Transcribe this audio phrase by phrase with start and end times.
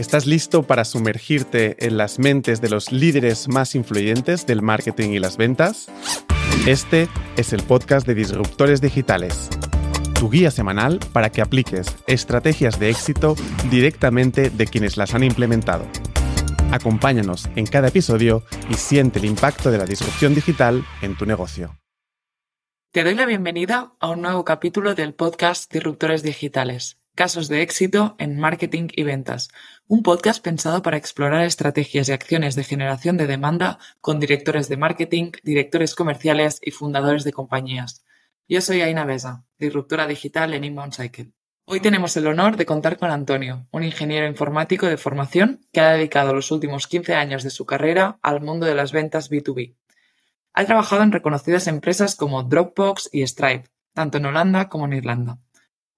[0.00, 5.18] ¿Estás listo para sumergirte en las mentes de los líderes más influyentes del marketing y
[5.18, 5.90] las ventas?
[6.66, 7.06] Este
[7.36, 9.50] es el podcast de Disruptores Digitales,
[10.18, 13.34] tu guía semanal para que apliques estrategias de éxito
[13.70, 15.84] directamente de quienes las han implementado.
[16.72, 21.76] Acompáñanos en cada episodio y siente el impacto de la disrupción digital en tu negocio.
[22.90, 28.16] Te doy la bienvenida a un nuevo capítulo del podcast Disruptores Digitales Casos de éxito
[28.18, 29.50] en marketing y ventas,
[29.86, 34.78] un podcast pensado para explorar estrategias y acciones de generación de demanda con directores de
[34.78, 38.06] marketing, directores comerciales y fundadores de compañías.
[38.48, 41.32] Yo soy Aina Besa, disruptora digital en Inbound Cycle.
[41.66, 45.92] Hoy tenemos el honor de contar con Antonio, un ingeniero informático de formación que ha
[45.92, 49.76] dedicado los últimos 15 años de su carrera al mundo de las ventas B2B.
[50.54, 55.38] Ha trabajado en reconocidas empresas como Dropbox y Stripe, tanto en Holanda como en Irlanda.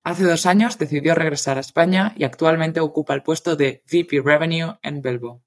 [0.05, 4.79] Hace dos años decidió regresar a España y actualmente ocupa el puesto de VP Revenue
[4.83, 5.45] en Belbo.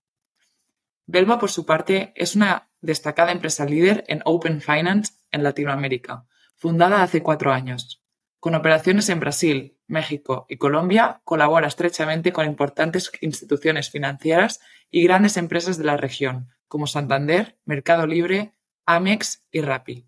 [1.05, 6.25] Belbo, por su parte, es una destacada empresa líder en Open Finance en Latinoamérica,
[6.55, 8.01] fundada hace cuatro años.
[8.39, 15.35] Con operaciones en Brasil, México y Colombia, colabora estrechamente con importantes instituciones financieras y grandes
[15.35, 18.53] empresas de la región, como Santander, Mercado Libre,
[18.85, 20.07] Amex y Rappi.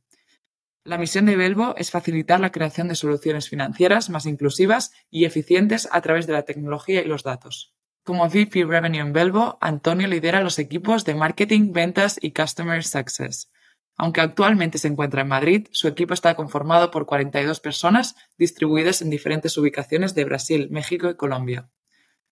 [0.88, 5.89] La misión de Belbo es facilitar la creación de soluciones financieras más inclusivas y eficientes
[5.91, 7.75] a través de la tecnología y los datos.
[8.05, 13.52] Como VP Revenue en Belbo, Antonio lidera los equipos de marketing, ventas y customer success.
[13.97, 19.09] Aunque actualmente se encuentra en Madrid, su equipo está conformado por 42 personas distribuidas en
[19.09, 21.70] diferentes ubicaciones de Brasil, México y Colombia.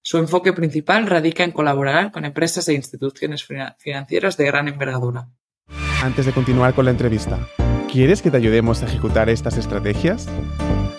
[0.01, 5.27] Su enfoque principal radica en colaborar con empresas e instituciones financieras de gran envergadura.
[6.01, 7.49] Antes de continuar con la entrevista,
[7.95, 10.27] ¿Quieres que te ayudemos a ejecutar estas estrategias?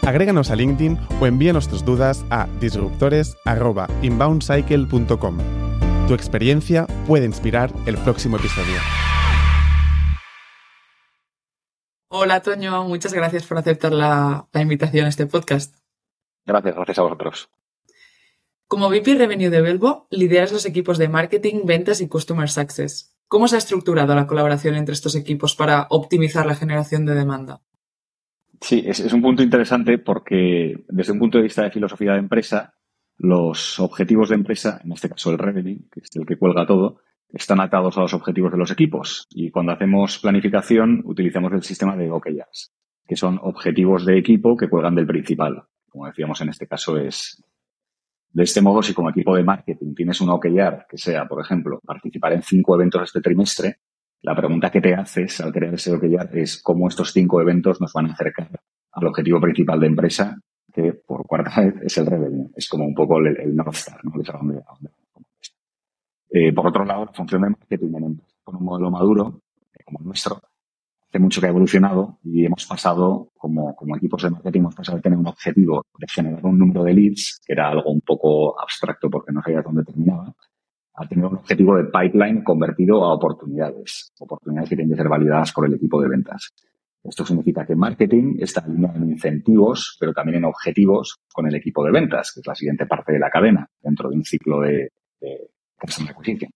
[0.00, 5.38] Agréganos a LinkedIn o envíanos tus dudas a disruptores.inboundcycle.com.
[6.08, 8.78] Tu experiencia puede inspirar el próximo episodio.
[12.08, 12.84] Hola, Toño.
[12.84, 15.76] Muchas gracias por aceptar la, la invitación a este podcast.
[16.46, 17.50] Gracias, gracias a vosotros.
[18.68, 23.15] Como VP Revenue de Belbo, lideras los equipos de marketing, ventas y customer success.
[23.28, 27.60] ¿Cómo se ha estructurado la colaboración entre estos equipos para optimizar la generación de demanda?
[28.60, 32.74] Sí, es, un punto interesante porque desde un punto de vista de filosofía de empresa,
[33.18, 37.00] los objetivos de empresa, en este caso el revenue, que es el que cuelga todo,
[37.28, 39.26] están atados a los objetivos de los equipos.
[39.30, 42.72] Y cuando hacemos planificación, utilizamos el sistema de OKRs,
[43.06, 45.64] que son objetivos de equipo que cuelgan del principal.
[45.88, 47.42] Como decíamos, en este caso es
[48.36, 51.80] de este modo, si como equipo de marketing tienes un OKR que sea, por ejemplo,
[51.82, 53.78] participar en cinco eventos este trimestre,
[54.20, 57.94] la pregunta que te haces al crear ese OKR es cómo estos cinco eventos nos
[57.94, 58.50] van a acercar
[58.92, 60.38] al objetivo principal de empresa,
[60.70, 62.50] que por cuarta vez es el revenue.
[62.54, 64.12] Es como un poco el, North Star, ¿no?
[66.28, 69.40] eh, por otro lado, la función de marketing en con un modelo maduro,
[69.86, 70.42] como el nuestro,
[71.18, 75.02] mucho que ha evolucionado y hemos pasado, como, como equipos de marketing, hemos pasado de
[75.02, 79.08] tener un objetivo de generar un número de leads, que era algo un poco abstracto
[79.10, 80.34] porque no sabía dónde terminaba,
[80.94, 85.52] a tener un objetivo de pipeline convertido a oportunidades, oportunidades que tienen que ser validadas
[85.52, 86.52] por el equipo de ventas.
[87.02, 91.84] Esto significa que marketing está alineado en incentivos, pero también en objetivos con el equipo
[91.84, 94.90] de ventas, que es la siguiente parte de la cadena dentro de un ciclo de,
[95.20, 96.50] de customer acquisition.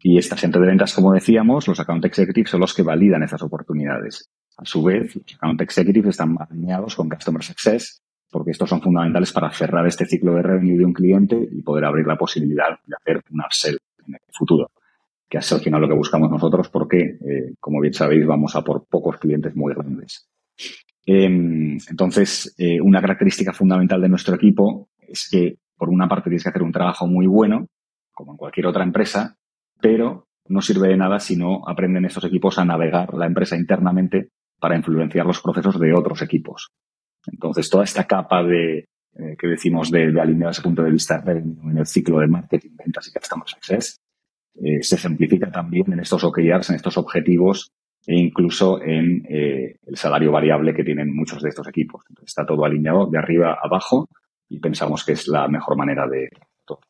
[0.00, 3.42] Y esta gente de ventas, como decíamos, los account executives son los que validan esas
[3.42, 4.28] oportunidades.
[4.56, 8.02] A su vez, los account executives están alineados con customer success
[8.32, 11.84] porque estos son fundamentales para cerrar este ciclo de revenue de un cliente y poder
[11.84, 13.76] abrir la posibilidad de hacer un upsell
[14.06, 14.70] en el futuro,
[15.28, 18.62] que es al final lo que buscamos nosotros porque, eh, como bien sabéis, vamos a
[18.62, 20.26] por pocos clientes muy grandes.
[21.04, 26.42] Em, entonces, eh, una característica fundamental de nuestro equipo es que, por una parte, tienes
[26.42, 27.66] que hacer un trabajo muy bueno,
[28.12, 29.36] como en cualquier otra empresa,
[29.82, 34.28] pero no sirve de nada si no aprenden estos equipos a navegar la empresa internamente
[34.58, 36.70] para influenciar los procesos de otros equipos.
[37.26, 41.22] Entonces, toda esta capa de, eh, que decimos de, de alinear ese punto de vista
[41.26, 44.00] en el ciclo de marketing, ventas y customer success,
[44.54, 47.72] eh, se ejemplifica también en estos OKRs, en estos objetivos
[48.06, 52.04] e incluso en eh, el salario variable que tienen muchos de estos equipos.
[52.08, 54.08] Entonces, está todo alineado de arriba a abajo
[54.48, 56.28] y pensamos que es la mejor manera de
[56.64, 56.80] todo.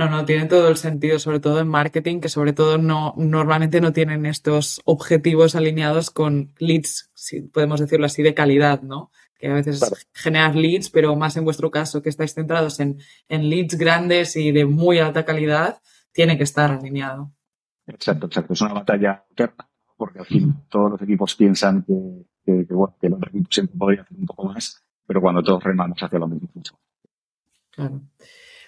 [0.00, 3.82] No, no, tiene todo el sentido, sobre todo en marketing, que sobre todo no, normalmente
[3.82, 9.10] no tienen estos objetivos alineados con leads, si podemos decirlo así, de calidad, ¿no?
[9.38, 12.96] Que a veces generar leads, pero más en vuestro caso, que estáis centrados en,
[13.28, 15.82] en leads grandes y de muy alta calidad,
[16.12, 17.34] tiene que estar alineado.
[17.86, 18.54] Exacto, exacto.
[18.54, 19.68] Es una batalla interna,
[19.98, 23.48] porque al fin todos los equipos piensan que, que, que, bueno, que el otro equipo
[23.50, 26.48] siempre podría hacer un poco más, pero cuando todos remamos hacia lo mismo.
[27.72, 28.00] Claro.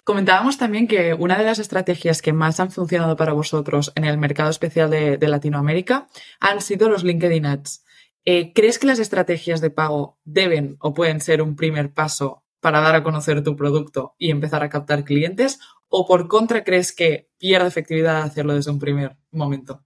[0.04, 4.18] Comentábamos también que una de las estrategias que más han funcionado para vosotros en el
[4.18, 6.08] mercado especial de, Latinoamérica
[6.40, 7.84] han sido los LinkedIn Ads.
[8.24, 12.80] Eh, ¿Crees que las estrategias de pago deben o pueden ser un primer paso para
[12.80, 15.60] dar a conocer tu producto y empezar a captar clientes?
[15.88, 19.84] ¿O por contra crees que pierde efectividad hacerlo desde un primer momento?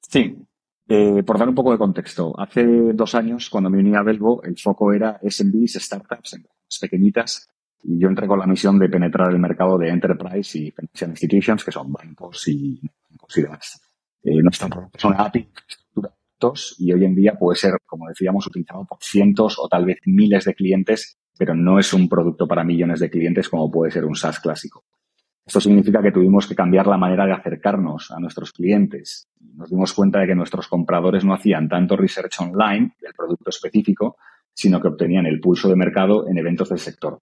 [0.00, 0.38] Sí,
[0.88, 4.42] eh, por dar un poco de contexto, hace dos años, cuando me uní a Belvo,
[4.42, 6.40] el foco era SMBs, startups,
[6.80, 7.50] pequeñitas,
[7.82, 11.72] yo entré con la misión de penetrar el mercado de enterprise y financial institutions, que
[11.72, 13.80] son bancos y, bancos y demás.
[14.22, 14.40] Eh,
[14.92, 15.48] es una API
[16.78, 20.44] y hoy en día puede ser, como decíamos, utilizado por cientos o tal vez miles
[20.44, 24.16] de clientes, pero no es un producto para millones de clientes como puede ser un
[24.16, 24.84] SaaS clásico.
[25.44, 29.28] Esto significa que tuvimos que cambiar la manera de acercarnos a nuestros clientes.
[29.54, 34.16] Nos dimos cuenta de que nuestros compradores no hacían tanto research online del producto específico,
[34.52, 37.20] sino que obtenían el pulso de mercado en eventos del sector.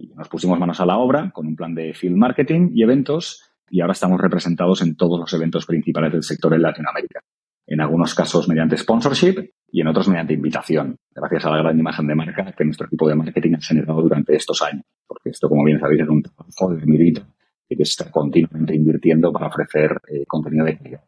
[0.00, 3.50] Y nos pusimos manos a la obra con un plan de field marketing y eventos
[3.68, 7.20] y ahora estamos representados en todos los eventos principales del sector en Latinoamérica.
[7.66, 12.06] En algunos casos mediante sponsorship y en otros mediante invitación, gracias a la gran imagen
[12.06, 14.84] de marca que nuestro equipo de marketing ha generado durante estos años.
[15.06, 17.26] Porque esto, como bien sabéis, es un trabajo de mirito
[17.68, 21.04] y que está continuamente invirtiendo para ofrecer eh, contenido de calidad.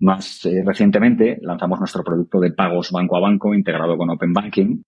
[0.00, 4.82] Más eh, recientemente lanzamos nuestro producto de pagos banco a banco integrado con Open Banking,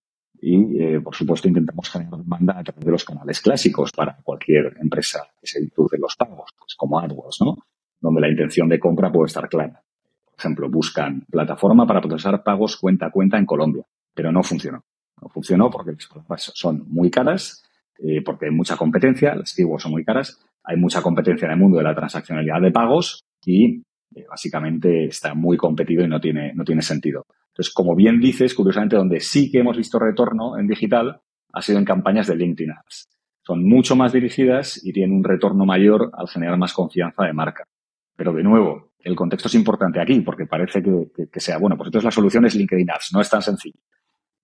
[0.47, 4.77] y, eh, por supuesto, intentamos generar demanda a través de los canales clásicos para cualquier
[4.79, 7.57] empresa que se introduce los pagos, pues como AdWords, ¿no?
[7.99, 9.81] Donde la intención de compra puede estar clara.
[10.23, 14.83] Por ejemplo, buscan plataforma para procesar pagos cuenta a cuenta en Colombia, pero no funcionó.
[15.19, 15.93] No funcionó porque
[16.37, 17.63] son muy caras,
[17.97, 21.57] eh, porque hay mucha competencia, las keywords son muy caras, hay mucha competencia en el
[21.57, 23.81] mundo de la transaccionalidad de pagos y
[24.29, 27.25] básicamente está muy competido y no tiene, no tiene sentido.
[27.49, 31.21] Entonces, como bien dices, curiosamente, donde sí que hemos visto retorno en digital
[31.53, 33.09] ha sido en campañas de LinkedIn Ads.
[33.41, 37.63] Son mucho más dirigidas y tienen un retorno mayor al generar más confianza de marca.
[38.15, 42.05] Pero de nuevo, el contexto es importante aquí porque parece que, sea, bueno, pues entonces
[42.05, 43.79] la solución es LinkedIn Ads, no es tan sencillo.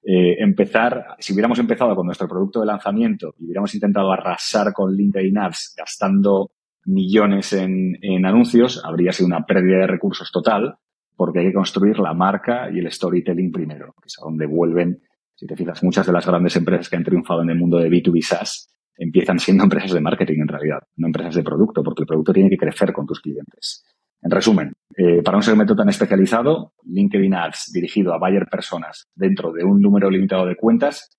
[0.03, 4.95] Eh, empezar, si hubiéramos empezado con nuestro producto de lanzamiento y hubiéramos intentado arrasar con
[4.95, 6.51] LinkedIn Ads gastando
[6.85, 10.75] millones en, anuncios, habría sido una pérdida de recursos total
[11.15, 15.01] porque hay que construir la marca y el storytelling primero, que es a donde vuelven,
[15.35, 17.89] si te fijas, muchas de las grandes empresas que han triunfado en el mundo de
[17.89, 22.07] B2B SaaS empiezan siendo empresas de marketing en realidad, no empresas de producto, porque el
[22.07, 23.83] producto tiene que crecer con tus clientes.
[24.21, 29.51] En resumen, eh, para un segmento tan especializado, LinkedIn Ads dirigido a buyer personas dentro
[29.51, 31.17] de un número limitado de cuentas,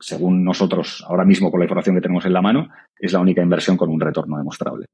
[0.00, 2.68] según nosotros ahora mismo con la información que tenemos en la mano,
[2.98, 4.86] es la única inversión con un retorno demostrable.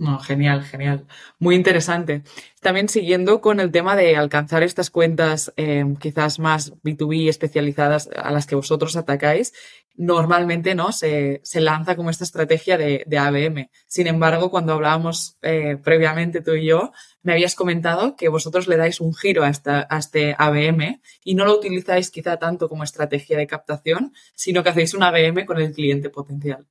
[0.00, 1.06] No, genial, genial.
[1.38, 2.22] Muy interesante.
[2.62, 8.30] También siguiendo con el tema de alcanzar estas cuentas eh, quizás más B2B especializadas a
[8.30, 9.52] las que vosotros atacáis,
[9.96, 13.70] normalmente no se, se lanza como esta estrategia de, de ABM.
[13.86, 16.92] Sin embargo, cuando hablábamos eh, previamente tú y yo,
[17.22, 21.34] me habías comentado que vosotros le dais un giro a, esta, a este ABM y
[21.34, 25.60] no lo utilizáis quizá tanto como estrategia de captación, sino que hacéis un ABM con
[25.60, 26.66] el cliente potencial.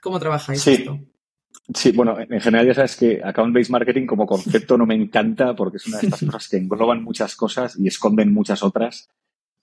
[0.00, 0.98] ¿Cómo trabajáis esto?
[1.72, 5.78] Sí, bueno, en general ya sabes que account-based marketing como concepto no me encanta porque
[5.78, 9.08] es una de estas cosas que engloban muchas cosas y esconden muchas otras.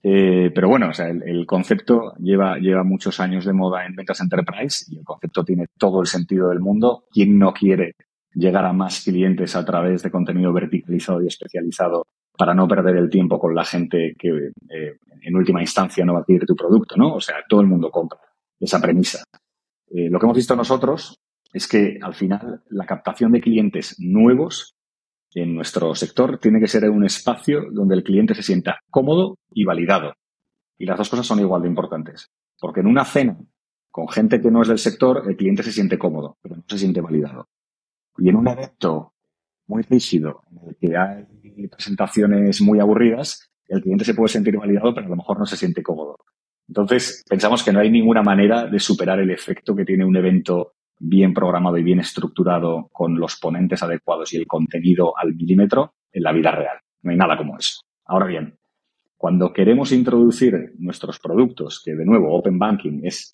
[0.04, 4.20] Eh, pero bueno, o sea, el, concepto lleva, lleva muchos años de moda en ventas
[4.20, 7.06] enterprise y el concepto tiene todo el sentido del mundo.
[7.12, 7.94] ¿Quién no quiere
[8.34, 13.10] llegar a más clientes a través de contenido verticalizado y especializado para no perder el
[13.10, 14.30] tiempo con la gente que
[14.70, 17.16] eh, en última instancia no va a adquirir tu producto, ¿no?
[17.16, 18.20] O sea, todo el mundo compra
[18.60, 19.24] esa premisa.
[19.94, 21.21] Eh, lo que hemos visto nosotros
[21.54, 24.76] es que al final la captación de clientes nuevos
[25.34, 29.64] en nuestro sector tiene que ser un espacio donde el cliente se sienta cómodo y
[29.64, 30.14] validado.
[30.78, 32.30] Y las dos cosas son igual de importantes.
[32.60, 33.38] Porque en una cena
[33.90, 36.78] con gente que no es del sector, el cliente se siente cómodo, pero no se
[36.78, 37.50] siente validado.
[38.18, 39.14] Y en un evento
[39.68, 44.94] muy rígido, en el que hay presentaciones muy aburridas, el cliente se puede sentir validado,
[44.94, 46.18] pero a lo mejor no se siente cómodo.
[46.68, 50.74] Entonces, pensamos que no hay ninguna manera de superar el efecto que tiene un evento
[51.02, 56.24] bien programado y bien estructurado con los ponentes adecuados y el contenido al milímetro en
[56.24, 56.78] la vida real.
[57.02, 57.82] No hay nada como eso.
[58.06, 58.56] Ahora bien,
[59.18, 63.34] cuando queremos introducir nuestros productos, que de nuevo Open Banking es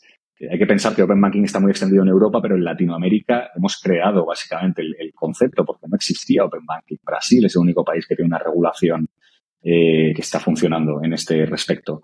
[0.50, 3.80] Hay que pensar que Open Banking está muy extendido en Europa, pero en Latinoamérica hemos
[3.82, 6.98] creado básicamente el, concepto porque no existía Open Banking.
[7.04, 9.08] Brasil es el único país que tiene una regulación
[9.64, 12.04] eh, que está funcionando en este respecto.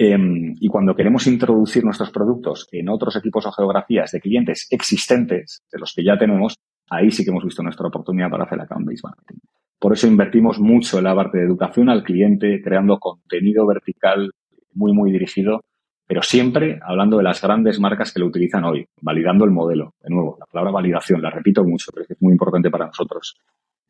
[0.00, 5.64] Em, y cuando queremos introducir nuestros productos en otros equipos o geografías de clientes existentes,
[5.72, 6.54] de los que ya tenemos,
[6.88, 9.38] ahí sí que hemos visto nuestra oportunidad para hacer account-based marketing.
[9.78, 14.30] Por eso invertimos mucho en la parte de educación al cliente, creando contenido vertical
[14.72, 15.62] muy, muy dirigido
[16.08, 19.92] pero siempre hablando de las grandes marcas que lo utilizan hoy, validando el modelo.
[20.02, 23.36] De nuevo, la palabra validación, la repito mucho, pero es muy importante para nosotros.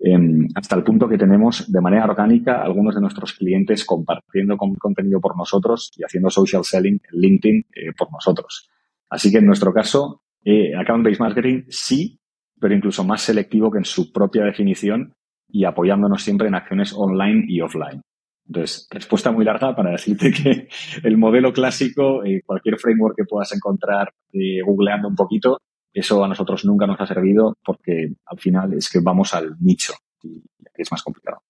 [0.00, 5.20] Em, hasta el punto que tenemos de manera orgánica algunos de nuestros clientes compartiendo contenido
[5.20, 8.70] por nosotros y haciendo social selling en LinkedIn eh, por nosotros.
[9.10, 12.20] Así que en nuestro caso, eh, account-based marketing sí,
[12.60, 15.14] pero incluso más selectivo que en su propia definición
[15.48, 18.02] y apoyándonos siempre en acciones online y offline.
[18.46, 20.68] Entonces, respuesta muy larga para decirte que
[21.02, 25.58] el modelo clásico, eh, cualquier framework que puedas encontrar eh, googleando un poquito,
[25.92, 29.94] eso a nosotros nunca nos ha servido porque al final es que vamos al nicho
[30.22, 30.42] y
[30.74, 31.42] es más complicado.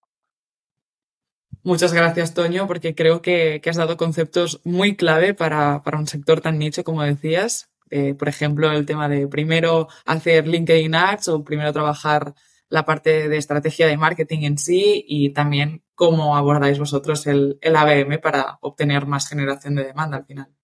[1.64, 6.58] Muchas gracias, Toño, porque creo que, has dado conceptos muy clave para, un sector tan
[6.58, 7.68] nicho como decías.
[7.90, 12.34] Eh, por ejemplo, el tema de primero hacer LinkedIn Ads o primero trabajar
[12.68, 17.76] la parte de estrategia de marketing en sí y también cómo abordáis vosotros el, el
[17.76, 20.57] ABM para obtener más generación de demanda al final.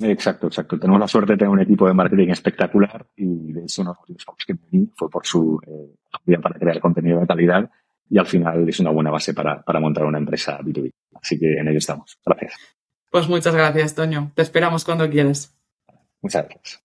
[0.00, 0.78] Exacto, exacto.
[0.78, 4.14] Tenemos la suerte de tener un equipo de marketing espectacular y de eso uno de
[4.14, 7.70] los que me fue por su eh, para crear contenido de calidad
[8.10, 10.92] y al final es una buena base para, para montar una empresa B2B.
[11.20, 12.18] Así que en ello estamos.
[12.24, 12.54] Gracias.
[13.10, 14.32] Pues muchas gracias, Toño.
[14.34, 15.56] Te esperamos cuando quieras.
[16.20, 16.83] Muchas gracias.